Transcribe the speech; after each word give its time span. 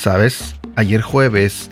Sabes, 0.00 0.56
ayer 0.76 1.02
jueves 1.02 1.70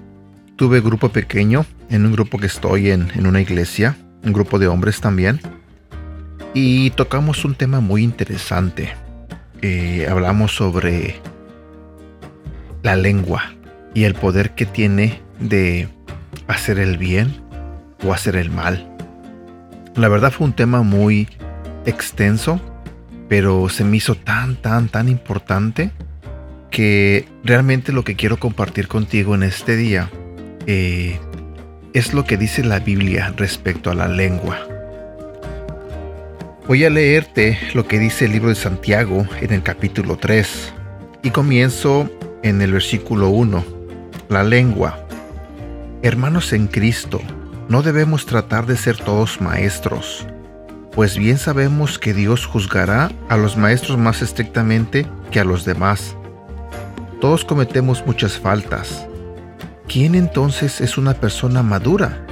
tuve 0.56 0.82
grupo 0.82 1.08
pequeño 1.08 1.64
en 1.88 2.04
un 2.04 2.12
grupo 2.12 2.36
que 2.36 2.44
estoy 2.44 2.90
en, 2.90 3.11
en 3.14 3.26
una 3.26 3.40
iglesia, 3.40 3.96
un 4.22 4.34
grupo 4.34 4.58
de 4.58 4.68
hombres 4.68 5.00
también, 5.00 5.40
y 6.52 6.90
tocamos 6.90 7.46
un 7.46 7.54
tema 7.54 7.80
muy 7.80 8.02
interesante. 8.02 8.93
Eh, 9.62 10.06
hablamos 10.11 10.54
sobre 10.54 11.22
la 12.82 12.96
lengua 12.96 13.54
y 13.94 14.04
el 14.04 14.14
poder 14.14 14.54
que 14.54 14.66
tiene 14.66 15.22
de 15.40 15.88
hacer 16.48 16.79
el 16.79 16.98
bien 16.98 17.34
o 18.04 18.12
hacer 18.12 18.36
el 18.36 18.50
mal. 18.50 18.95
La 19.95 20.08
verdad 20.08 20.32
fue 20.32 20.48
un 20.48 20.53
tema 20.53 20.82
muy 20.82 21.29
extenso, 21.86 22.61
pero 23.26 23.70
se 23.70 23.84
me 23.84 23.96
hizo 23.96 24.17
tan, 24.17 24.56
tan, 24.56 24.90
tan 24.90 25.08
importante 25.08 25.92
que 26.79 27.27
realmente 27.43 27.91
lo 27.91 28.05
que 28.05 28.14
quiero 28.14 28.37
compartir 28.37 28.87
contigo 28.87 29.35
en 29.35 29.43
este 29.43 29.75
día 29.75 30.13
eh, 30.68 31.18
es 31.93 32.14
lo 32.14 32.25
que 32.25 32.37
dice 32.37 32.62
la 32.62 32.78
Biblia 32.78 33.34
respecto 33.37 33.91
a 33.91 33.97
la 33.97 34.06
lengua. 34.06 34.61
Voy 36.69 36.84
a 36.84 36.91
leerte 36.91 37.59
lo 37.75 37.89
que 37.89 37.98
dice 37.98 38.27
el 38.27 38.31
libro 38.31 38.51
de 38.51 38.55
Santiago 38.55 39.27
en 39.41 39.53
el 39.53 39.64
capítulo 39.64 40.19
3 40.19 40.73
y 41.25 41.31
comienzo 41.31 42.09
en 42.45 42.62
el 42.62 42.75
versículo 42.75 43.31
1. 43.31 43.65
La 44.29 44.45
lengua. 44.45 45.05
Hermanos 46.03 46.53
en 46.53 46.69
Cristo, 46.69 47.20
no 47.69 47.83
debemos 47.83 48.25
tratar 48.25 48.67
de 48.67 48.77
ser 48.77 48.98
todos 48.98 49.41
maestros, 49.41 50.29
pues 50.92 51.19
bien 51.19 51.39
sabemos 51.39 51.98
que 51.98 52.15
Dios 52.15 52.47
juzgará 52.47 53.11
a 53.29 53.37
los 53.37 53.57
maestros 53.57 53.98
más 53.98 54.23
estrictamente 54.23 55.09
que 55.33 55.41
a 55.41 55.45
los 55.45 55.65
demás. 55.65 56.15
Todos 57.20 57.44
cometemos 57.44 58.06
muchas 58.06 58.38
faltas. 58.38 59.08
¿Quién 59.88 60.14
entonces 60.14 60.80
es 60.80 60.97
una 60.98 61.14
persona 61.14 61.64
madura? 61.64 62.24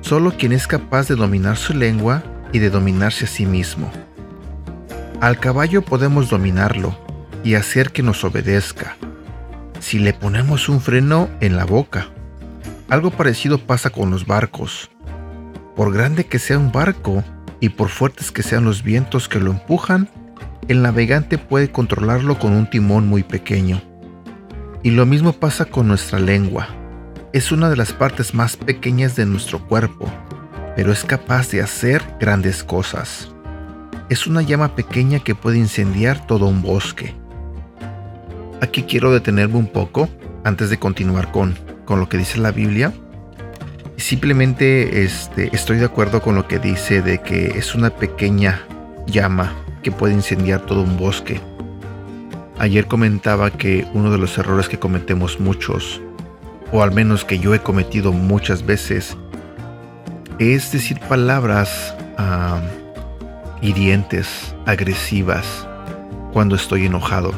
Solo 0.00 0.36
quien 0.36 0.52
es 0.52 0.68
capaz 0.68 1.08
de 1.08 1.16
dominar 1.16 1.56
su 1.56 1.74
lengua 1.74 2.22
y 2.52 2.60
de 2.60 2.70
dominarse 2.70 3.24
a 3.24 3.28
sí 3.28 3.46
mismo. 3.46 3.90
Al 5.20 5.40
caballo 5.40 5.82
podemos 5.82 6.30
dominarlo 6.30 6.96
y 7.42 7.54
hacer 7.54 7.90
que 7.90 8.04
nos 8.04 8.22
obedezca. 8.22 8.96
Si 9.80 9.98
le 9.98 10.12
ponemos 10.12 10.68
un 10.68 10.80
freno 10.80 11.28
en 11.40 11.56
la 11.56 11.64
boca, 11.64 12.06
algo 12.88 13.10
parecido 13.10 13.58
pasa 13.58 13.90
con 13.90 14.08
los 14.10 14.24
barcos. 14.24 14.88
Por 15.74 15.92
grande 15.92 16.26
que 16.26 16.38
sea 16.38 16.58
un 16.58 16.70
barco 16.70 17.24
y 17.58 17.70
por 17.70 17.88
fuertes 17.88 18.30
que 18.30 18.44
sean 18.44 18.64
los 18.64 18.84
vientos 18.84 19.28
que 19.28 19.40
lo 19.40 19.50
empujan, 19.50 20.08
el 20.68 20.82
navegante 20.82 21.38
puede 21.38 21.70
controlarlo 21.70 22.38
con 22.38 22.52
un 22.52 22.68
timón 22.68 23.06
muy 23.06 23.22
pequeño. 23.22 23.82
Y 24.82 24.90
lo 24.90 25.06
mismo 25.06 25.32
pasa 25.32 25.64
con 25.64 25.88
nuestra 25.88 26.18
lengua. 26.18 26.68
Es 27.32 27.52
una 27.52 27.68
de 27.68 27.76
las 27.76 27.92
partes 27.92 28.34
más 28.34 28.56
pequeñas 28.56 29.16
de 29.16 29.26
nuestro 29.26 29.66
cuerpo, 29.66 30.10
pero 30.76 30.92
es 30.92 31.04
capaz 31.04 31.50
de 31.50 31.62
hacer 31.62 32.02
grandes 32.20 32.62
cosas. 32.62 33.30
Es 34.08 34.26
una 34.26 34.42
llama 34.42 34.74
pequeña 34.76 35.20
que 35.20 35.34
puede 35.34 35.58
incendiar 35.58 36.26
todo 36.26 36.46
un 36.46 36.62
bosque. 36.62 37.14
Aquí 38.60 38.84
quiero 38.84 39.12
detenerme 39.12 39.56
un 39.56 39.66
poco 39.66 40.08
antes 40.44 40.70
de 40.70 40.78
continuar 40.78 41.32
con, 41.32 41.56
con 41.84 42.00
lo 42.00 42.08
que 42.08 42.18
dice 42.18 42.38
la 42.38 42.52
Biblia. 42.52 42.92
Simplemente 43.96 45.04
este, 45.04 45.54
estoy 45.54 45.78
de 45.78 45.86
acuerdo 45.86 46.20
con 46.20 46.34
lo 46.34 46.46
que 46.46 46.58
dice 46.58 47.02
de 47.02 47.20
que 47.20 47.58
es 47.58 47.74
una 47.74 47.90
pequeña 47.90 48.62
llama 49.06 49.63
que 49.84 49.92
puede 49.92 50.14
incendiar 50.14 50.62
todo 50.62 50.82
un 50.82 50.96
bosque. 50.96 51.40
Ayer 52.58 52.86
comentaba 52.86 53.50
que 53.50 53.86
uno 53.94 54.10
de 54.10 54.18
los 54.18 54.36
errores 54.38 54.68
que 54.68 54.80
cometemos 54.80 55.38
muchos, 55.38 56.00
o 56.72 56.82
al 56.82 56.90
menos 56.90 57.24
que 57.24 57.38
yo 57.38 57.54
he 57.54 57.60
cometido 57.60 58.10
muchas 58.10 58.66
veces, 58.66 59.16
es 60.40 60.72
decir 60.72 60.98
palabras 61.00 61.94
uh, 62.18 63.64
hirientes, 63.64 64.56
agresivas, 64.66 65.68
cuando 66.32 66.56
estoy 66.56 66.86
enojado. 66.86 67.32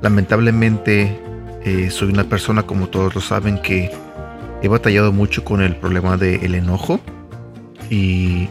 Lamentablemente, 0.00 1.20
eh, 1.64 1.90
soy 1.90 2.08
una 2.08 2.24
persona, 2.24 2.64
como 2.64 2.88
todos 2.88 3.14
lo 3.14 3.20
saben, 3.20 3.62
que 3.62 3.92
he 4.62 4.68
batallado 4.68 5.12
mucho 5.12 5.44
con 5.44 5.62
el 5.62 5.76
problema 5.76 6.16
del 6.16 6.54
enojo. 6.56 6.98
Y 7.88 8.48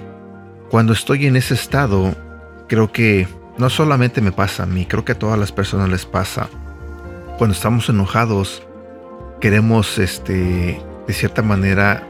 cuando 0.69 0.94
estoy 0.94 1.25
en 1.25 1.35
ese 1.35 1.53
estado, 1.56 2.16
creo 2.72 2.90
que 2.90 3.28
no 3.58 3.70
solamente 3.70 4.22
me 4.22 4.32
pasa 4.32 4.64
a 4.64 4.66
mí, 4.66 4.86
creo 4.86 5.04
que 5.04 5.12
a 5.12 5.20
todas 5.20 5.38
las 5.38 5.52
personas 5.52 5.90
les 5.90 6.06
pasa. 6.06 6.48
Cuando 7.38 7.54
estamos 7.54 7.90
enojados, 7.90 8.64
queremos, 9.42 9.98
este, 9.98 10.82
de 11.06 11.14
cierta 11.14 11.42
manera, 11.42 12.08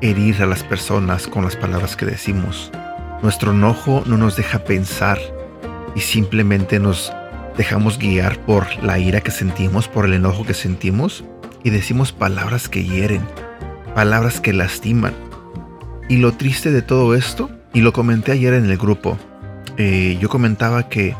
herir 0.00 0.42
a 0.42 0.46
las 0.46 0.64
personas 0.64 1.28
con 1.28 1.44
las 1.44 1.54
palabras 1.54 1.94
que 1.94 2.04
decimos. 2.04 2.72
Nuestro 3.22 3.52
enojo 3.52 4.02
no 4.06 4.16
nos 4.18 4.34
deja 4.34 4.64
pensar 4.64 5.20
y 5.94 6.00
simplemente 6.00 6.80
nos 6.80 7.12
dejamos 7.56 7.96
guiar 7.96 8.40
por 8.40 8.66
la 8.82 8.98
ira 8.98 9.20
que 9.20 9.30
sentimos, 9.30 9.86
por 9.86 10.04
el 10.04 10.14
enojo 10.14 10.44
que 10.44 10.54
sentimos 10.54 11.22
y 11.62 11.70
decimos 11.70 12.10
palabras 12.10 12.68
que 12.68 12.82
hieren, 12.82 13.22
palabras 13.94 14.40
que 14.40 14.52
lastiman. 14.52 15.14
Y 16.08 16.16
lo 16.16 16.32
triste 16.32 16.72
de 16.72 16.82
todo 16.82 17.14
esto, 17.14 17.50
y 17.72 17.82
lo 17.82 17.92
comenté 17.92 18.32
ayer 18.32 18.54
en 18.54 18.68
el 18.68 18.76
grupo, 18.76 19.16
eh, 19.80 20.18
yo 20.20 20.28
comentaba 20.28 20.90
que 20.90 21.16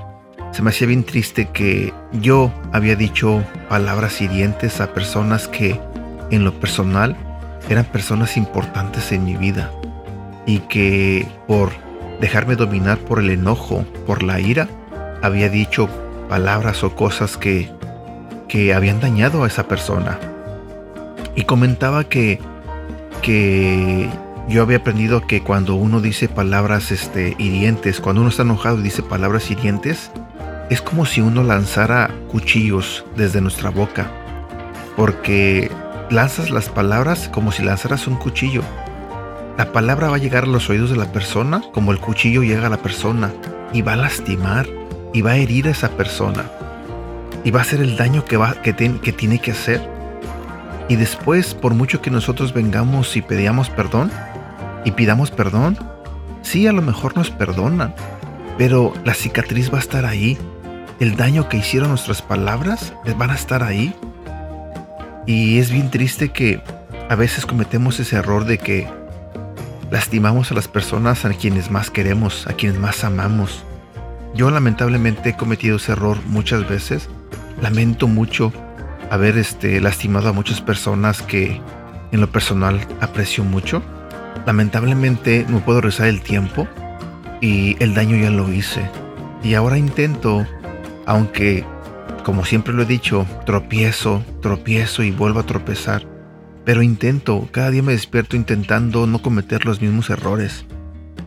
se 0.52 0.60
me 0.60 0.68
hacía 0.68 0.86
bien 0.86 1.04
triste 1.04 1.48
que 1.48 1.94
yo 2.12 2.52
había 2.72 2.94
dicho 2.94 3.42
palabras 3.70 4.20
hirientes 4.20 4.82
a 4.82 4.92
personas 4.92 5.48
que 5.48 5.80
en 6.30 6.44
lo 6.44 6.52
personal 6.52 7.16
eran 7.70 7.86
personas 7.86 8.36
importantes 8.36 9.12
en 9.12 9.24
mi 9.24 9.34
vida 9.34 9.70
y 10.44 10.58
que 10.58 11.26
por 11.46 11.70
dejarme 12.20 12.54
dominar 12.54 12.98
por 12.98 13.20
el 13.20 13.30
enojo, 13.30 13.86
por 14.06 14.22
la 14.22 14.40
ira, 14.40 14.68
había 15.22 15.48
dicho 15.48 15.88
palabras 16.28 16.84
o 16.84 16.94
cosas 16.94 17.38
que, 17.38 17.70
que 18.46 18.74
habían 18.74 19.00
dañado 19.00 19.44
a 19.44 19.46
esa 19.46 19.68
persona. 19.68 20.18
Y 21.34 21.44
comentaba 21.44 22.04
que, 22.04 22.38
que 23.22 24.10
yo 24.50 24.62
había 24.62 24.78
aprendido 24.78 25.28
que 25.28 25.42
cuando 25.42 25.76
uno 25.76 26.00
dice 26.00 26.28
palabras 26.28 26.90
este, 26.90 27.36
hirientes, 27.38 28.00
cuando 28.00 28.20
uno 28.20 28.30
está 28.30 28.42
enojado 28.42 28.80
y 28.80 28.82
dice 28.82 29.00
palabras 29.00 29.48
hirientes, 29.48 30.10
es 30.70 30.82
como 30.82 31.06
si 31.06 31.20
uno 31.20 31.44
lanzara 31.44 32.10
cuchillos 32.28 33.04
desde 33.16 33.40
nuestra 33.40 33.70
boca. 33.70 34.10
Porque 34.96 35.70
lanzas 36.10 36.50
las 36.50 36.68
palabras 36.68 37.28
como 37.28 37.52
si 37.52 37.62
lanzaras 37.62 38.08
un 38.08 38.16
cuchillo. 38.16 38.62
La 39.56 39.72
palabra 39.72 40.08
va 40.08 40.16
a 40.16 40.20
llegar 40.20 40.44
a 40.44 40.48
los 40.48 40.68
oídos 40.68 40.90
de 40.90 40.96
la 40.96 41.12
persona 41.12 41.62
como 41.72 41.92
el 41.92 42.00
cuchillo 42.00 42.42
llega 42.42 42.66
a 42.66 42.70
la 42.70 42.82
persona 42.82 43.32
y 43.72 43.82
va 43.82 43.92
a 43.92 43.96
lastimar 43.96 44.66
y 45.14 45.22
va 45.22 45.32
a 45.32 45.36
herir 45.36 45.68
a 45.68 45.70
esa 45.70 45.90
persona 45.90 46.50
y 47.44 47.52
va 47.52 47.60
a 47.60 47.62
hacer 47.62 47.80
el 47.80 47.96
daño 47.96 48.24
que, 48.24 48.36
va, 48.36 48.54
que, 48.62 48.74
que 48.74 49.12
tiene 49.12 49.38
que 49.38 49.52
hacer. 49.52 49.80
Y 50.88 50.96
después, 50.96 51.54
por 51.54 51.72
mucho 51.74 52.02
que 52.02 52.10
nosotros 52.10 52.52
vengamos 52.52 53.16
y 53.16 53.22
pedíamos 53.22 53.70
perdón 53.70 54.10
y 54.84 54.92
pidamos 54.92 55.30
perdón, 55.30 55.78
sí, 56.42 56.66
a 56.66 56.72
lo 56.72 56.82
mejor 56.82 57.16
nos 57.16 57.30
perdonan, 57.30 57.94
pero 58.58 58.92
la 59.04 59.14
cicatriz 59.14 59.72
va 59.72 59.78
a 59.78 59.82
estar 59.82 60.04
ahí. 60.04 60.38
El 60.98 61.16
daño 61.16 61.48
que 61.48 61.56
hicieron 61.56 61.88
nuestras 61.88 62.20
palabras 62.20 62.92
eh, 63.06 63.14
van 63.16 63.30
a 63.30 63.34
estar 63.34 63.62
ahí 63.62 63.94
y 65.26 65.58
es 65.58 65.70
bien 65.70 65.90
triste 65.90 66.30
que 66.30 66.62
a 67.08 67.14
veces 67.14 67.46
cometemos 67.46 67.98
ese 68.00 68.16
error 68.16 68.44
de 68.44 68.58
que 68.58 68.88
lastimamos 69.90 70.50
a 70.50 70.54
las 70.54 70.68
personas 70.68 71.24
a 71.24 71.30
quienes 71.30 71.70
más 71.70 71.90
queremos, 71.90 72.46
a 72.46 72.52
quienes 72.52 72.78
más 72.78 73.04
amamos. 73.04 73.64
Yo 74.34 74.50
lamentablemente 74.50 75.30
he 75.30 75.36
cometido 75.36 75.76
ese 75.76 75.92
error 75.92 76.18
muchas 76.26 76.68
veces. 76.68 77.08
Lamento 77.60 78.06
mucho 78.06 78.52
haber 79.10 79.36
este, 79.36 79.80
lastimado 79.80 80.28
a 80.28 80.32
muchas 80.32 80.60
personas 80.60 81.20
que 81.22 81.60
en 82.12 82.20
lo 82.20 82.30
personal 82.30 82.80
aprecio 83.00 83.44
mucho. 83.44 83.82
Lamentablemente 84.46 85.46
no 85.48 85.60
puedo 85.64 85.80
rezar 85.80 86.08
el 86.08 86.22
tiempo 86.22 86.66
y 87.40 87.76
el 87.82 87.94
daño 87.94 88.16
ya 88.16 88.30
lo 88.30 88.52
hice. 88.52 88.88
Y 89.42 89.54
ahora 89.54 89.78
intento, 89.78 90.46
aunque 91.06 91.64
como 92.24 92.44
siempre 92.44 92.74
lo 92.74 92.82
he 92.82 92.86
dicho, 92.86 93.26
tropiezo, 93.46 94.22
tropiezo 94.42 95.02
y 95.02 95.10
vuelvo 95.10 95.40
a 95.40 95.46
tropezar. 95.46 96.06
Pero 96.64 96.82
intento, 96.82 97.48
cada 97.50 97.70
día 97.70 97.82
me 97.82 97.92
despierto 97.92 98.36
intentando 98.36 99.06
no 99.06 99.22
cometer 99.22 99.64
los 99.64 99.80
mismos 99.80 100.10
errores, 100.10 100.66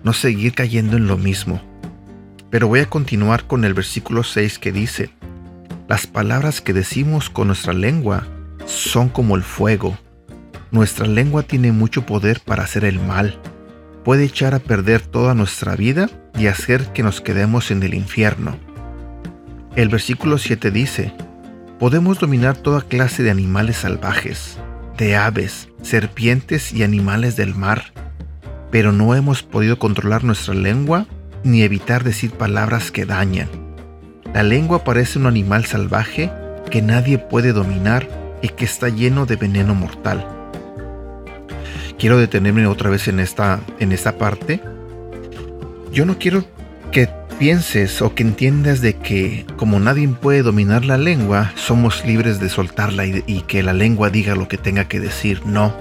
no 0.03 0.13
seguir 0.13 0.53
cayendo 0.53 0.97
en 0.97 1.07
lo 1.07 1.17
mismo. 1.17 1.61
Pero 2.49 2.67
voy 2.67 2.81
a 2.81 2.89
continuar 2.89 3.47
con 3.47 3.65
el 3.65 3.73
versículo 3.73 4.23
6 4.23 4.59
que 4.59 4.71
dice, 4.71 5.09
las 5.87 6.05
palabras 6.07 6.61
que 6.61 6.71
decimos 6.71 7.29
con 7.29 7.47
nuestra 7.47 7.73
lengua 7.73 8.27
son 8.65 9.09
como 9.09 9.35
el 9.35 9.43
fuego. 9.43 9.97
Nuestra 10.73 11.05
lengua 11.05 11.43
tiene 11.43 11.71
mucho 11.71 12.03
poder 12.03 12.39
para 12.39 12.63
hacer 12.63 12.83
el 12.83 12.99
mal. 12.99 13.39
Puede 14.03 14.23
echar 14.23 14.55
a 14.55 14.59
perder 14.59 15.01
toda 15.01 15.35
nuestra 15.35 15.75
vida 15.75 16.09
y 16.35 16.47
hacer 16.47 16.87
que 16.93 17.03
nos 17.03 17.21
quedemos 17.21 17.69
en 17.69 17.83
el 17.83 17.93
infierno. 17.93 18.57
El 19.75 19.89
versículo 19.89 20.39
7 20.39 20.71
dice, 20.71 21.13
Podemos 21.77 22.17
dominar 22.17 22.57
toda 22.57 22.81
clase 22.81 23.21
de 23.21 23.29
animales 23.29 23.77
salvajes, 23.77 24.57
de 24.97 25.15
aves, 25.15 25.69
serpientes 25.83 26.73
y 26.73 26.81
animales 26.81 27.35
del 27.35 27.53
mar, 27.53 27.93
pero 28.71 28.91
no 28.91 29.13
hemos 29.13 29.43
podido 29.43 29.77
controlar 29.77 30.23
nuestra 30.23 30.55
lengua 30.55 31.05
ni 31.43 31.61
evitar 31.61 32.03
decir 32.03 32.31
palabras 32.31 32.89
que 32.89 33.05
dañan. 33.05 33.47
La 34.33 34.41
lengua 34.41 34.83
parece 34.83 35.19
un 35.19 35.27
animal 35.27 35.65
salvaje 35.65 36.31
que 36.71 36.81
nadie 36.81 37.19
puede 37.19 37.53
dominar 37.53 38.09
y 38.41 38.47
que 38.47 38.65
está 38.65 38.89
lleno 38.89 39.27
de 39.27 39.35
veneno 39.35 39.75
mortal. 39.75 40.39
Quiero 41.97 42.17
detenerme 42.17 42.67
otra 42.67 42.89
vez 42.89 43.07
en 43.07 43.19
esta, 43.19 43.61
en 43.79 43.91
esta 43.91 44.17
parte. 44.17 44.61
Yo 45.91 46.05
no 46.05 46.17
quiero 46.17 46.43
que 46.91 47.09
pienses 47.39 48.01
o 48.01 48.13
que 48.13 48.23
entiendas 48.23 48.81
de 48.81 48.95
que 48.95 49.45
como 49.57 49.79
nadie 49.79 50.07
puede 50.07 50.43
dominar 50.43 50.85
la 50.85 50.97
lengua, 50.97 51.51
somos 51.55 52.05
libres 52.05 52.39
de 52.39 52.49
soltarla 52.49 53.05
y, 53.05 53.43
que 53.47 53.63
la 53.63 53.73
lengua 53.73 54.09
diga 54.09 54.35
lo 54.35 54.47
que 54.47 54.57
tenga 54.57 54.87
que 54.87 54.99
decir. 54.99 55.45
No. 55.45 55.75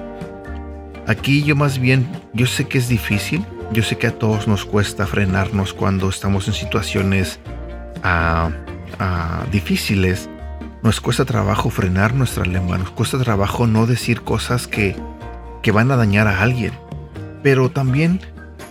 Aquí 1.06 1.42
yo 1.42 1.56
más 1.56 1.78
bien, 1.78 2.06
yo 2.32 2.46
sé 2.46 2.64
que 2.64 2.78
es 2.78 2.88
difícil, 2.88 3.44
yo 3.72 3.82
sé 3.82 3.96
que 3.96 4.06
a 4.06 4.18
todos 4.18 4.48
nos 4.48 4.64
cuesta 4.64 5.06
frenarnos 5.06 5.72
cuando 5.72 6.08
estamos 6.08 6.48
en 6.48 6.54
situaciones 6.54 7.38
uh, 8.04 8.48
uh, 9.02 9.50
difíciles. 9.50 10.28
Nos 10.82 11.00
cuesta 11.00 11.24
trabajo 11.24 11.70
frenar 11.70 12.14
nuestra 12.14 12.44
lengua, 12.44 12.78
nos 12.78 12.90
cuesta 12.90 13.18
trabajo 13.18 13.66
no 13.66 13.86
decir 13.86 14.22
cosas 14.22 14.66
que, 14.66 14.96
que 15.62 15.72
van 15.72 15.90
a 15.90 15.96
dañar 15.96 16.26
a 16.26 16.42
alguien. 16.42 16.72
Pero 17.42 17.70
también 17.70 18.20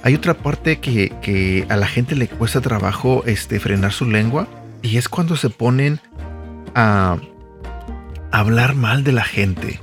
hay 0.04 0.16
otra 0.16 0.36
parte 0.36 0.80
que, 0.80 1.14
que, 1.22 1.66
a 1.70 1.76
la 1.76 1.88
gente 1.88 2.16
le 2.16 2.28
cuesta 2.28 2.62
trabajo 2.62 3.24
este, 3.26 3.60
frenar 3.60 3.92
su 3.92 4.06
lengua 4.06 4.48
y 4.82 4.98
es 4.98 5.10
cuando 5.10 5.36
se 5.36 5.50
ponen 5.50 6.00
a 6.74 7.18
hablar 8.32 8.76
mal 8.76 9.04
de 9.04 9.12
la 9.12 9.24
gente, 9.24 9.80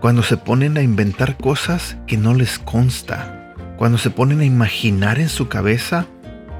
cuando 0.00 0.22
se 0.22 0.36
ponen 0.36 0.76
a 0.76 0.82
inventar 0.82 1.36
cosas 1.36 1.96
que 2.06 2.16
no 2.16 2.34
les 2.34 2.58
consta, 2.58 3.54
cuando 3.76 3.98
se 3.98 4.10
ponen 4.10 4.40
a 4.40 4.44
imaginar 4.44 5.18
en 5.18 5.28
su 5.28 5.48
cabeza 5.48 6.06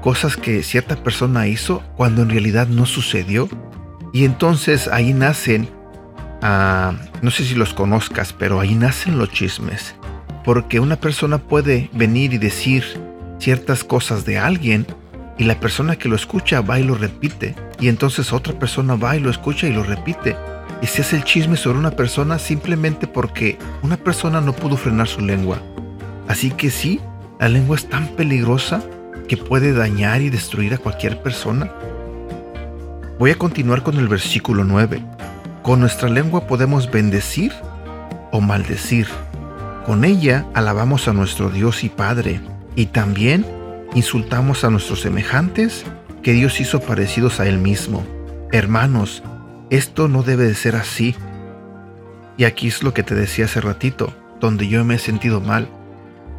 cosas 0.01 0.37
que 0.37 0.63
cierta 0.63 0.95
persona 0.95 1.47
hizo 1.47 1.83
cuando 1.95 2.21
en 2.21 2.29
realidad 2.29 2.67
no 2.67 2.85
sucedió. 2.85 3.49
Y 4.13 4.25
entonces 4.25 4.87
ahí 4.87 5.13
nacen, 5.13 5.69
no 6.41 7.31
sé 7.31 7.45
si 7.45 7.55
los 7.55 7.73
conozcas, 7.73 8.33
pero 8.33 8.59
ahí 8.59 8.75
nacen 8.75 9.17
los 9.17 9.31
chismes 9.31 9.95
porque 10.47 10.79
una 10.79 10.95
persona 10.95 11.39
puede 11.39 11.89
venir 11.91 12.33
y 12.33 12.37
decir 12.37 12.85
ciertas 13.37 13.83
cosas 13.83 14.23
de 14.23 14.37
alguien 14.37 14.87
y 15.37 15.43
la 15.43 15.59
persona 15.59 15.97
que 15.97 16.07
lo 16.07 16.15
escucha 16.15 16.61
va 16.61 16.79
y 16.79 16.83
lo 16.83 16.95
repite 16.95 17.53
y 17.81 17.89
entonces 17.89 18.31
otra 18.31 18.57
persona 18.57 18.95
va 18.95 19.17
y 19.17 19.19
lo 19.19 19.29
escucha 19.29 19.67
y 19.67 19.73
lo 19.73 19.83
repite 19.83 20.37
y 20.81 20.87
se 20.87 21.01
hace 21.01 21.17
el 21.17 21.25
chisme 21.25 21.57
sobre 21.57 21.79
una 21.79 21.91
persona 21.91 22.39
simplemente 22.39 23.07
porque 23.07 23.59
una 23.81 23.97
persona 23.97 24.39
no 24.39 24.53
pudo 24.53 24.77
frenar 24.77 25.09
su 25.09 25.19
lengua. 25.19 25.61
Así 26.29 26.51
que 26.51 26.69
sí, 26.69 27.01
la 27.41 27.49
lengua 27.49 27.75
es 27.75 27.89
tan 27.89 28.07
peligrosa 28.15 28.81
que 29.27 29.35
puede 29.35 29.73
dañar 29.73 30.21
y 30.21 30.29
destruir 30.29 30.73
a 30.73 30.77
cualquier 30.77 31.21
persona. 31.21 31.69
Voy 33.19 33.31
a 33.31 33.37
continuar 33.37 33.83
con 33.83 33.97
el 33.97 34.07
versículo 34.07 34.63
9. 34.63 35.03
Con 35.67 35.81
nuestra 35.81 36.07
lengua 36.07 36.47
podemos 36.47 36.89
bendecir 36.89 37.51
o 38.31 38.39
maldecir. 38.39 39.05
Con 39.85 40.05
ella 40.05 40.45
alabamos 40.53 41.09
a 41.09 41.13
nuestro 41.13 41.49
Dios 41.49 41.83
y 41.83 41.89
Padre, 41.89 42.39
y 42.77 42.85
también 42.85 43.45
insultamos 43.93 44.63
a 44.63 44.69
nuestros 44.69 45.01
semejantes 45.01 45.83
que 46.23 46.31
Dios 46.31 46.61
hizo 46.61 46.79
parecidos 46.79 47.41
a 47.41 47.47
Él 47.47 47.57
mismo. 47.57 48.05
Hermanos, 48.53 49.23
esto 49.69 50.07
no 50.07 50.23
debe 50.23 50.45
de 50.45 50.55
ser 50.55 50.77
así. 50.77 51.17
Y 52.37 52.45
aquí 52.45 52.69
es 52.69 52.81
lo 52.81 52.93
que 52.93 53.03
te 53.03 53.13
decía 53.13 53.43
hace 53.43 53.59
ratito, 53.59 54.13
donde 54.39 54.69
yo 54.69 54.85
me 54.85 54.95
he 54.95 54.99
sentido 54.99 55.41
mal, 55.41 55.67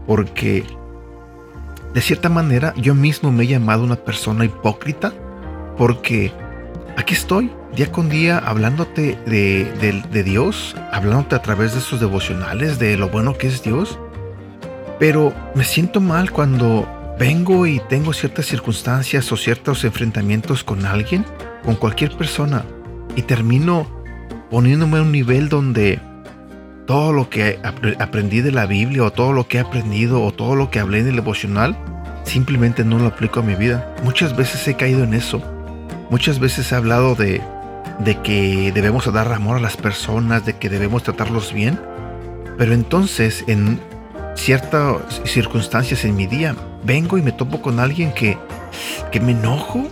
porque 0.06 0.64
de 1.92 2.00
cierta 2.00 2.30
manera 2.30 2.72
yo 2.78 2.94
mismo 2.94 3.30
me 3.30 3.44
he 3.44 3.48
llamado 3.48 3.84
una 3.84 3.96
persona 3.96 4.46
hipócrita, 4.46 5.12
porque 5.76 6.32
aquí 6.98 7.14
estoy 7.14 7.50
día 7.76 7.92
con 7.92 8.08
día 8.08 8.38
hablándote 8.38 9.16
de, 9.24 10.22
Dios, 10.24 10.74
hablándote 10.92 11.36
a 11.36 11.42
través 11.42 11.72
de 11.74 11.80
sus 11.80 12.00
devocionales, 12.00 12.78
de 12.78 12.96
lo 12.96 13.08
bueno 13.08 13.38
que 13.38 13.46
es 13.46 13.62
Dios. 13.62 13.98
Pero 14.98 15.32
me 15.54 15.64
siento 15.64 16.00
mal 16.00 16.32
cuando 16.32 16.88
vengo 17.18 17.66
y 17.66 17.80
tengo 17.88 18.12
ciertas 18.12 18.46
circunstancias 18.46 19.30
o 19.30 19.36
ciertos 19.36 19.84
enfrentamientos 19.84 20.64
con 20.64 20.84
alguien, 20.84 21.24
con 21.64 21.76
cualquier 21.76 22.16
persona, 22.16 22.64
y 23.14 23.22
termino 23.22 23.86
poniéndome 24.50 24.98
a 24.98 25.02
un 25.02 25.12
nivel 25.12 25.48
donde 25.48 26.00
todo 26.86 27.12
lo 27.12 27.30
que 27.30 27.60
aprendí 28.00 28.40
de 28.40 28.50
la 28.50 28.66
Biblia 28.66 29.04
o 29.04 29.12
todo 29.12 29.32
lo 29.32 29.46
que 29.46 29.58
he 29.58 29.60
aprendido 29.60 30.22
o 30.22 30.32
todo 30.32 30.56
lo 30.56 30.70
que 30.70 30.80
hablé 30.80 31.00
en 31.00 31.08
el 31.08 31.16
devocional, 31.16 31.78
simplemente 32.24 32.84
no 32.84 32.98
lo 32.98 33.06
aplico 33.06 33.38
a 33.38 33.44
mi 33.44 33.54
vida. 33.54 33.94
Muchas 34.02 34.36
veces 34.36 34.66
he 34.66 34.74
caído 34.74 35.04
en 35.04 35.14
eso. 35.14 35.57
Muchas 36.10 36.38
veces 36.38 36.72
he 36.72 36.74
hablado 36.74 37.14
de 37.14 37.40
de 37.98 38.16
que 38.22 38.72
debemos 38.72 39.12
dar 39.12 39.32
amor 39.32 39.56
a 39.56 39.60
las 39.60 39.76
personas, 39.76 40.44
de 40.46 40.54
que 40.54 40.68
debemos 40.68 41.02
tratarlos 41.02 41.52
bien. 41.52 41.78
Pero 42.56 42.72
entonces, 42.72 43.44
en 43.46 43.80
ciertas 44.34 45.20
circunstancias 45.24 46.04
en 46.04 46.16
mi 46.16 46.26
día, 46.26 46.54
vengo 46.84 47.18
y 47.18 47.22
me 47.22 47.32
topo 47.32 47.60
con 47.60 47.80
alguien 47.80 48.12
que, 48.12 48.38
que 49.10 49.20
me 49.20 49.32
enojo 49.32 49.88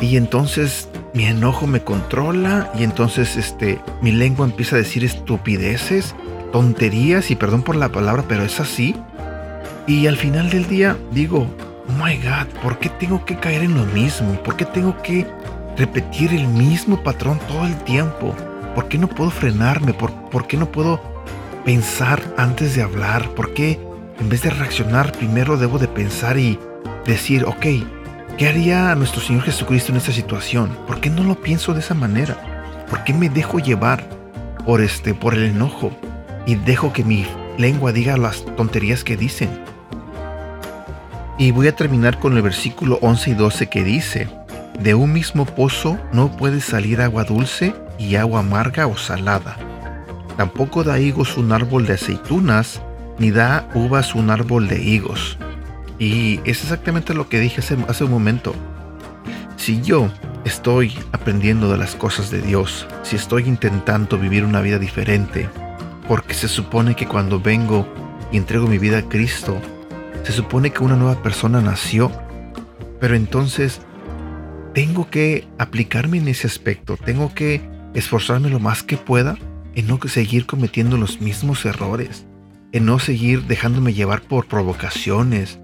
y 0.00 0.16
entonces 0.16 0.88
mi 1.12 1.26
enojo 1.26 1.66
me 1.66 1.80
controla 1.80 2.72
y 2.76 2.82
entonces 2.82 3.36
este, 3.36 3.80
mi 4.02 4.10
lengua 4.10 4.46
empieza 4.46 4.76
a 4.76 4.80
decir 4.80 5.04
estupideces, 5.04 6.14
tonterías 6.52 7.30
y 7.30 7.36
perdón 7.36 7.62
por 7.62 7.76
la 7.76 7.90
palabra, 7.90 8.24
pero 8.26 8.44
es 8.44 8.58
así. 8.58 8.96
Y 9.86 10.06
al 10.06 10.16
final 10.16 10.50
del 10.50 10.66
día 10.66 10.96
digo, 11.12 11.46
oh 11.88 12.04
my 12.04 12.16
God, 12.16 12.48
¿por 12.62 12.78
qué 12.78 12.88
tengo 12.88 13.24
que 13.24 13.36
caer 13.36 13.62
en 13.62 13.76
lo 13.76 13.84
mismo? 13.86 14.34
¿Por 14.42 14.56
qué 14.56 14.64
tengo 14.64 15.00
que 15.02 15.26
repetir 15.76 16.32
el 16.32 16.46
mismo 16.48 17.02
patrón 17.02 17.38
todo 17.48 17.66
el 17.66 17.76
tiempo? 17.84 18.34
¿Por 18.74 18.88
qué 18.88 18.98
no 18.98 19.08
puedo 19.08 19.30
frenarme? 19.30 19.92
¿Por, 19.94 20.12
¿Por, 20.30 20.46
qué 20.46 20.56
no 20.56 20.70
puedo 20.70 21.00
pensar 21.64 22.20
antes 22.36 22.74
de 22.74 22.82
hablar? 22.82 23.28
¿Por 23.30 23.54
qué 23.54 23.80
en 24.20 24.28
vez 24.28 24.42
de 24.42 24.50
reaccionar 24.50 25.12
primero 25.12 25.56
debo 25.56 25.78
de 25.78 25.88
pensar 25.88 26.38
y 26.38 26.58
decir, 27.06 27.44
ok, 27.44 27.66
¿qué 28.38 28.48
haría 28.48 28.94
nuestro 28.94 29.20
Señor 29.20 29.42
Jesucristo 29.42 29.92
en 29.92 29.98
esta 29.98 30.12
situación? 30.12 30.76
¿Por 30.86 31.00
qué 31.00 31.10
no 31.10 31.22
lo 31.22 31.34
pienso 31.34 31.74
de 31.74 31.80
esa 31.80 31.94
manera? 31.94 32.36
¿Por 32.88 33.04
qué 33.04 33.12
me 33.12 33.28
dejo 33.28 33.58
llevar 33.58 34.04
por 34.64 34.80
este, 34.80 35.14
por 35.14 35.34
el 35.34 35.44
enojo 35.44 35.92
y 36.46 36.54
dejo 36.54 36.92
que 36.92 37.04
mi 37.04 37.26
lengua 37.58 37.92
diga 37.92 38.16
las 38.16 38.44
tonterías 38.56 39.04
que 39.04 39.16
dicen? 39.16 39.50
Y 41.36 41.50
voy 41.50 41.66
a 41.66 41.74
terminar 41.74 42.20
con 42.20 42.36
el 42.36 42.42
versículo 42.42 42.98
11 43.02 43.30
y 43.30 43.34
12 43.34 43.66
que 43.68 43.82
dice, 43.82 44.28
de 44.80 44.94
un 44.94 45.12
mismo 45.12 45.46
pozo 45.46 45.98
no 46.12 46.36
puede 46.36 46.60
salir 46.60 47.00
agua 47.00 47.24
dulce 47.24 47.74
y 47.98 48.16
agua 48.16 48.40
amarga 48.40 48.86
o 48.86 48.96
salada. 48.96 49.56
Tampoco 50.36 50.82
da 50.82 50.98
higos 50.98 51.36
un 51.36 51.52
árbol 51.52 51.86
de 51.86 51.94
aceitunas, 51.94 52.82
ni 53.18 53.30
da 53.30 53.68
uvas 53.74 54.14
un 54.14 54.30
árbol 54.30 54.68
de 54.68 54.82
higos. 54.82 55.38
Y 55.98 56.40
es 56.44 56.62
exactamente 56.62 57.14
lo 57.14 57.28
que 57.28 57.38
dije 57.38 57.60
hace, 57.60 58.04
un 58.04 58.10
momento. 58.10 58.54
Si 59.56 59.80
yo 59.80 60.10
estoy 60.44 60.98
aprendiendo 61.12 61.70
de 61.70 61.78
las 61.78 61.94
cosas 61.94 62.30
de 62.30 62.42
Dios, 62.42 62.86
si 63.02 63.16
estoy 63.16 63.44
intentando 63.44 64.18
vivir 64.18 64.44
una 64.44 64.60
vida 64.60 64.78
diferente, 64.78 65.48
porque 66.08 66.34
se 66.34 66.48
supone 66.48 66.96
que 66.96 67.06
cuando 67.06 67.40
vengo 67.40 67.86
y 68.32 68.36
entrego 68.36 68.66
mi 68.66 68.78
vida 68.78 68.98
a 68.98 69.08
Cristo, 69.08 69.56
se 70.24 70.32
supone 70.32 70.70
que 70.70 70.82
una 70.82 70.96
nueva 70.96 71.22
persona 71.22 71.60
nació, 71.60 72.10
pero 72.98 73.14
entonces 73.14 73.80
tengo 74.74 75.08
que 75.08 75.46
aplicarme 75.58 76.18
en 76.18 76.28
ese 76.28 76.48
aspecto, 76.48 76.96
tengo 76.96 77.32
que 77.32 77.62
esforzarme 77.94 78.50
lo 78.50 78.58
más 78.58 78.82
que 78.82 78.96
pueda 78.96 79.38
en 79.76 79.86
no 79.86 79.98
seguir 80.06 80.46
cometiendo 80.46 80.96
los 80.96 81.20
mismos 81.20 81.64
errores, 81.64 82.26
en 82.72 82.84
no 82.84 82.98
seguir 82.98 83.44
dejándome 83.44 83.94
llevar 83.94 84.22
por 84.22 84.46
provocaciones. 84.46 85.60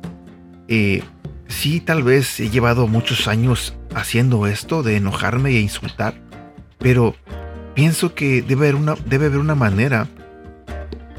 Eh, 0.68 1.02
sí, 1.48 1.80
tal 1.80 2.04
vez 2.04 2.38
he 2.38 2.50
llevado 2.50 2.86
muchos 2.86 3.26
años 3.26 3.74
haciendo 3.94 4.46
esto 4.46 4.84
de 4.84 4.96
enojarme 4.96 5.50
e 5.50 5.60
insultar, 5.60 6.14
pero 6.78 7.16
pienso 7.74 8.14
que 8.14 8.42
debe 8.42 8.68
haber 8.68 8.76
una, 8.76 8.94
debe 9.06 9.26
haber 9.26 9.40
una 9.40 9.56
manera 9.56 10.06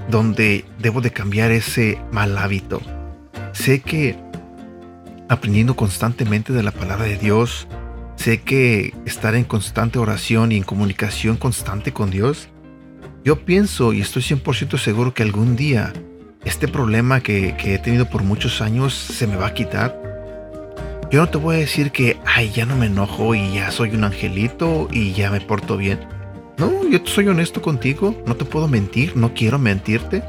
donde 0.09 0.65
debo 0.79 1.01
de 1.01 1.11
cambiar 1.11 1.51
ese 1.51 2.01
mal 2.11 2.37
hábito. 2.37 2.81
Sé 3.51 3.81
que 3.81 4.17
aprendiendo 5.27 5.75
constantemente 5.75 6.51
de 6.51 6.63
la 6.63 6.71
palabra 6.71 7.05
de 7.05 7.17
Dios, 7.17 7.67
Sé 8.21 8.39
que 8.39 8.93
estar 9.07 9.33
en 9.33 9.43
constante 9.43 9.97
oración 9.97 10.51
y 10.51 10.57
en 10.57 10.61
comunicación 10.61 11.37
constante 11.37 11.91
con 11.91 12.11
Dios, 12.11 12.49
yo 13.23 13.45
pienso 13.45 13.93
y 13.93 14.01
estoy 14.01 14.21
100% 14.21 14.77
seguro 14.77 15.15
que 15.15 15.23
algún 15.23 15.55
día 15.55 15.91
este 16.45 16.67
problema 16.67 17.21
que, 17.21 17.55
he 17.57 17.79
tenido 17.79 18.07
por 18.11 18.21
muchos 18.21 18.61
años 18.61 18.93
se 18.93 19.25
me 19.25 19.37
va 19.37 19.47
a 19.47 19.53
quitar. 19.55 19.99
Yo 21.09 21.21
no 21.21 21.29
te 21.29 21.39
voy 21.39 21.55
a 21.55 21.59
decir 21.59 21.89
que, 21.89 22.19
ay, 22.23 22.51
ya 22.51 22.67
no 22.67 22.75
me 22.75 22.85
enojo 22.85 23.33
y 23.33 23.55
ya 23.55 23.71
soy 23.71 23.95
un 23.95 24.03
angelito 24.03 24.87
y 24.91 25.13
ya 25.13 25.31
me 25.31 25.41
porto 25.41 25.75
bien. 25.75 26.01
No, 26.59 26.87
yo 26.87 26.99
soy 27.05 27.27
honesto 27.27 27.63
contigo, 27.63 28.15
no 28.27 28.35
te 28.35 28.45
puedo 28.45 28.67
mentir, 28.67 29.17
no 29.17 29.33
quiero 29.33 29.57
mentirte. 29.57 30.23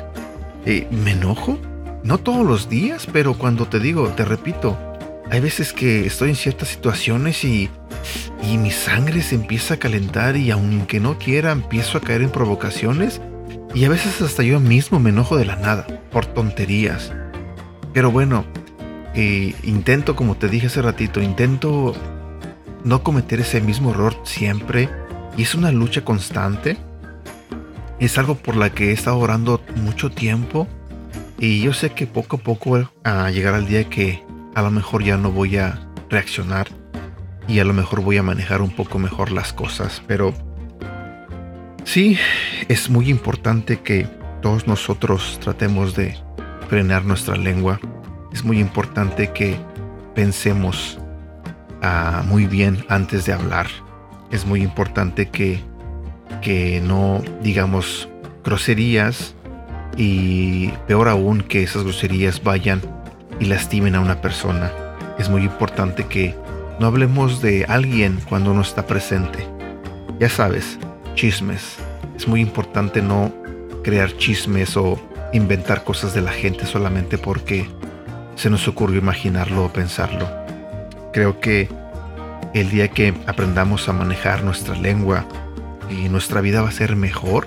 Eh, 0.65 0.89
¿Me 0.91 1.11
enojo? 1.11 1.59
No 2.05 2.17
todos 2.17 2.47
los 2.47 2.71
días, 2.71 3.07
pero 3.13 3.35
cuando 3.35 3.67
te 3.67 3.81
digo, 3.81 4.09
te 4.17 4.25
repito, 4.25 4.79
hay 5.31 5.41
veces 5.41 5.75
que 5.75 6.07
estoy 6.07 6.31
en 6.31 6.37
ciertas 6.37 6.69
situaciones 6.69 7.45
y, 7.45 7.71
y 8.43 8.59
mi 8.59 8.71
sangre 8.71 9.23
se 9.23 9.35
empieza 9.35 9.75
a 9.75 9.77
calentar 9.79 10.37
y 10.37 10.51
aunque 10.51 11.01
no 11.01 11.19
quiera 11.19 11.53
empiezo 11.53 11.99
a 11.99 12.01
caer 12.01 12.23
en 12.23 12.31
provocaciones 12.31 13.21
y 13.75 13.85
a 13.85 13.89
veces 13.89 14.21
hasta 14.21 14.43
yo 14.43 14.61
mismo 14.61 15.01
me 15.01 15.11
enojo 15.11 15.37
de 15.37 15.47
la 15.47 15.57
nada, 15.57 15.87
por 16.11 16.27
tonterías. 16.27 17.13
Pero 17.93 18.11
bueno, 18.11 18.45
eh, 19.15 19.55
intento, 19.63 20.15
como 20.17 20.37
te 20.37 20.49
dije 20.49 20.67
hace 20.67 20.83
ratito, 20.83 21.23
intento 21.23 21.95
no 22.85 23.03
cometer 23.03 23.41
ese 23.41 23.61
mismo 23.61 23.91
error 23.91 24.15
siempre 24.25 24.89
y 25.37 25.43
es 25.43 25.55
una 25.55 25.73
lucha 25.73 26.05
constante. 26.05 26.77
Es 27.99 28.19
algo 28.19 28.35
por 28.35 28.57
la 28.57 28.71
que 28.71 28.91
he 28.91 28.93
estado 28.93 29.19
orando 29.19 29.63
mucho 29.77 30.11
tiempo 30.11 30.67
y 31.39 31.61
yo 31.61 31.73
sé 31.73 31.91
que 31.91 32.07
poco 32.07 32.37
a 32.37 32.41
poco 32.41 32.79
a 33.05 33.31
llegar 33.31 33.55
al 33.55 33.67
día 33.67 33.89
que 33.89 34.23
a 34.55 34.63
lo 34.63 34.71
mejor 34.71 35.03
ya 35.03 35.17
no 35.17 35.31
voy 35.31 35.57
a 35.57 35.89
reaccionar 36.11 36.82
y 37.49 37.59
a 37.59 37.65
lo 37.65 37.73
mejor 37.73 38.01
voy 38.01 38.17
a 38.19 38.23
manejar 38.23 38.63
un 38.63 38.71
poco 38.71 38.99
mejor 38.99 39.31
las 39.33 39.53
cosas. 39.53 40.03
Pero 40.07 40.35
sí, 41.85 42.19
es 42.69 42.89
muy 42.91 43.09
importante 43.09 43.81
que 43.81 44.07
todos 44.41 44.67
nosotros 44.67 45.39
tratemos 45.43 45.95
de 45.95 46.17
frenar 46.69 47.05
nuestra 47.05 47.37
lengua. 47.37 47.81
Es 48.33 48.45
muy 48.45 48.59
importante 48.59 49.31
que 49.33 49.57
pensemos 50.15 50.99
ah, 51.83 52.23
muy 52.27 52.47
bien 52.47 52.85
antes 52.89 53.27
de 53.27 53.33
hablar. 53.33 53.67
Es 54.31 54.47
muy 54.47 54.63
importante 54.63 55.29
que, 55.29 55.61
que 56.41 56.81
no 56.81 57.23
digamos 57.43 58.09
groserías 58.45 59.35
y 59.97 60.69
peor 60.87 61.09
aún 61.09 61.43
que 61.43 61.63
esas 61.63 61.85
groserías 61.85 62.43
vayan 62.43 62.81
y 63.39 63.47
lastimen 63.47 63.95
a 63.95 64.01
una 64.01 64.21
persona. 64.21 64.73
Es 65.19 65.29
muy 65.29 65.43
importante 65.43 66.07
que 66.07 66.35
no 66.83 66.89
hablemos 66.89 67.41
de 67.41 67.65
alguien 67.69 68.19
cuando 68.29 68.53
no 68.53 68.61
está 68.61 68.89
presente. 68.89 69.47
Ya 70.19 70.29
sabes, 70.29 70.81
chismes. 71.15 71.77
Es 72.17 72.27
muy 72.27 72.41
importante 72.41 73.01
no 73.01 73.33
crear 73.85 74.17
chismes 74.17 74.77
o 74.77 75.01
inventar 75.33 75.85
cosas 75.85 76.13
de 76.13 76.23
la 76.23 76.33
gente 76.33 76.67
solamente 76.67 77.19
porque 77.19 77.69
se 78.35 78.51
nos 78.51 78.67
ocurrió 78.67 78.99
imaginarlo 78.99 79.67
o 79.67 79.73
pensarlo. 79.73 80.29
Creo 81.13 81.39
que 81.39 81.69
el 82.53 82.69
día 82.69 82.89
que 82.89 83.15
aprendamos 83.29 83.89
a 83.89 83.93
manejar 83.93 84.43
nuestra 84.43 84.75
lengua 84.75 85.25
y 85.89 86.09
nuestra 86.09 86.41
vida 86.41 86.63
va 86.63 86.71
a 86.71 86.73
ser 86.73 86.97
mejor, 86.97 87.47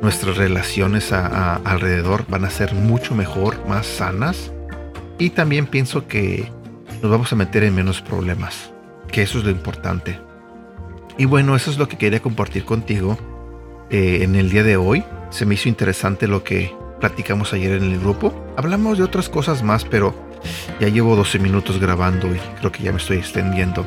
nuestras 0.00 0.36
relaciones 0.36 1.10
alrededor 1.10 2.24
van 2.28 2.44
a 2.44 2.50
ser 2.50 2.72
mucho 2.76 3.16
mejor, 3.16 3.66
más 3.66 3.84
sanas. 3.84 4.52
Y 5.18 5.30
también 5.30 5.66
pienso 5.66 6.06
que 6.06 6.52
nos 7.02 7.10
vamos 7.10 7.32
a 7.32 7.36
meter 7.36 7.64
en 7.64 7.74
menos 7.74 8.00
problemas, 8.00 8.72
que 9.10 9.22
eso 9.22 9.38
es 9.38 9.44
lo 9.44 9.50
importante. 9.50 10.20
Y 11.18 11.24
bueno, 11.24 11.56
eso 11.56 11.70
es 11.70 11.78
lo 11.78 11.88
que 11.88 11.98
quería 11.98 12.20
compartir 12.20 12.64
contigo 12.64 13.18
eh, 13.90 14.20
en 14.22 14.36
el 14.36 14.50
día 14.50 14.62
de 14.62 14.76
hoy. 14.76 15.04
Se 15.30 15.46
me 15.46 15.54
hizo 15.54 15.68
interesante 15.68 16.26
lo 16.26 16.44
que 16.44 16.74
platicamos 16.98 17.52
ayer 17.52 17.72
en 17.72 17.84
el 17.84 18.00
grupo. 18.00 18.34
Hablamos 18.56 18.98
de 18.98 19.04
otras 19.04 19.28
cosas 19.28 19.62
más, 19.62 19.84
pero 19.84 20.14
ya 20.80 20.88
llevo 20.88 21.16
12 21.16 21.38
minutos 21.38 21.78
grabando 21.78 22.34
y 22.34 22.38
creo 22.58 22.72
que 22.72 22.82
ya 22.82 22.92
me 22.92 22.98
estoy 22.98 23.18
extendiendo. 23.18 23.86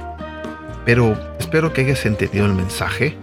Pero 0.85 1.17
espero 1.39 1.73
que 1.73 1.81
hayas 1.81 2.05
entendido 2.05 2.45
el 2.45 2.53
mensaje 2.53 3.17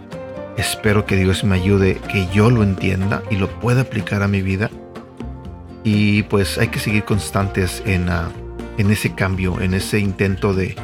Espero 0.57 1.05
que 1.05 1.15
Dios 1.15 1.43
me 1.43 1.55
ayude, 1.55 1.95
que 2.11 2.27
yo 2.27 2.49
lo 2.49 2.61
entienda 2.61 3.23
y 3.29 3.35
lo 3.35 3.47
pueda 3.59 3.81
aplicar 3.81 4.21
a 4.21 4.27
mi 4.27 4.41
vida. 4.41 4.69
Y 5.83 6.23
pues 6.23 6.57
hay 6.57 6.67
que 6.67 6.79
seguir 6.79 7.03
constantes 7.03 7.81
en, 7.85 8.09
ah, 8.09 8.29
en 8.77 8.91
ese 8.91 9.13
cambio, 9.13 9.61
en 9.61 9.73
ese 9.73 9.99
intento 9.99 10.53
de 10.53 10.75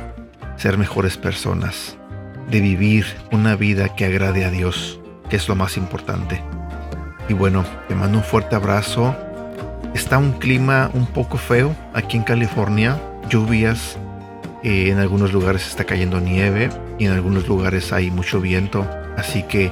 ser 0.58 0.78
mejores 0.78 1.18
personas, 1.18 1.98
de 2.50 2.62
vivir 2.62 3.06
una 3.32 3.56
vida 3.56 3.96
que 3.96 4.06
agrade 4.06 4.46
a 4.46 4.52
Dios, 4.52 5.00
que 5.30 5.36
es 5.36 5.48
lo 5.48 5.56
más 5.56 5.78
importante. 5.78 6.42
Y 7.30 7.34
bueno, 7.34 7.66
te 7.88 7.96
mando 7.96 8.20
un 8.20 8.24
fuerte 8.24 8.56
abrazo. 8.56 9.16
Está 9.94 10.18
un 10.18 10.34
clima 10.34 10.90
un 10.94 11.08
poco 11.08 11.38
feo 11.38 11.76
aquí 11.94 12.18
en 12.18 12.24
California, 12.24 13.02
lluvias, 13.30 13.98
eh, 14.64 14.90
en 14.90 15.00
algunos 15.00 15.34
lugares 15.34 15.68
está 15.68 15.84
cayendo 15.84 16.20
nieve 16.20 16.70
y 16.98 17.06
en 17.06 17.12
algunos 17.12 17.48
lugares 17.48 17.94
hay 17.94 18.12
mucho 18.12 18.42
viento. 18.42 18.88
Así 19.18 19.44
que 19.44 19.72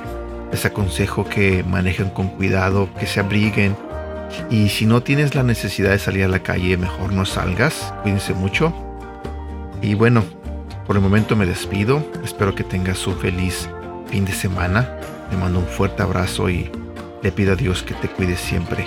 les 0.52 0.66
aconsejo 0.66 1.26
que 1.26 1.64
manejen 1.64 2.10
con 2.10 2.30
cuidado, 2.30 2.90
que 3.00 3.08
se 3.08 3.20
abriguen. 3.20 3.76
Y 4.50 4.70
si 4.70 4.86
no 4.86 5.02
tienes 5.02 5.36
la 5.36 5.44
necesidad 5.44 5.92
de 5.92 6.00
salir 6.00 6.26
a 6.26 6.28
la 6.28 6.44
calle, 6.44 6.78
mejor 6.78 7.14
no 7.14 7.26
salgas. 7.26 7.94
Cuídense 8.04 8.34
mucho. 8.34 8.74
Y 9.82 9.94
bueno, 9.94 10.24
por 10.88 10.96
el 10.96 11.02
momento 11.02 11.36
me 11.36 11.46
despido. 11.46 12.06
Espero 12.24 12.56
que 12.56 12.64
tengas 12.64 13.06
un 13.08 13.18
feliz 13.18 13.70
fin 14.08 14.26
de 14.26 14.34
semana. 14.34 14.98
Te 15.30 15.38
mando 15.38 15.60
un 15.60 15.68
fuerte 15.68 16.04
abrazo 16.04 16.50
y 16.50 16.70
le 17.22 17.32
pido 17.32 17.54
a 17.54 17.56
Dios 17.56 17.84
que 17.84 17.94
te 17.96 18.08
cuide 18.08 18.36
siempre. 18.36 18.86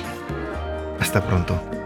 Hasta 1.00 1.26
pronto. 1.26 1.77